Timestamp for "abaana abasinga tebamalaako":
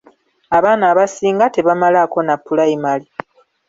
0.57-2.19